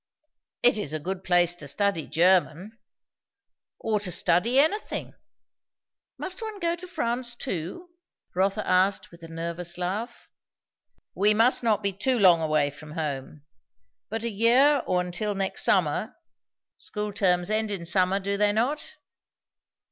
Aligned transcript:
"It 0.63 0.79
is 0.79 0.93
a 0.93 0.99
good 0.99 1.23
place 1.23 1.53
to 1.53 1.67
study 1.67 2.07
German. 2.07 2.75
Or 3.77 3.99
to 3.99 4.11
study 4.11 4.57
anything." 4.59 5.13
"Must 6.17 6.41
one 6.41 6.59
go 6.59 6.75
to 6.75 6.87
France 6.87 7.35
too, 7.35 7.51
to 7.51 7.53
study 7.85 7.89
French?" 8.31 8.35
Rotha 8.35 8.67
asked 8.67 9.11
with 9.11 9.21
a 9.21 9.27
nervous 9.27 9.77
laugh. 9.77 10.27
"We 11.13 11.35
must 11.35 11.61
not 11.61 11.83
be 11.83 11.93
too 11.93 12.17
long 12.17 12.41
away 12.41 12.71
from 12.71 12.93
home. 12.93 13.43
But 14.09 14.23
a 14.23 14.31
year 14.31 14.81
or 14.87 15.07
till 15.11 15.35
next 15.35 15.63
summer; 15.63 16.15
school 16.77 17.13
terms 17.13 17.51
end 17.51 17.69
in 17.69 17.85
summer, 17.85 18.19
do 18.19 18.37
they 18.37 18.51
not?" 18.51 18.95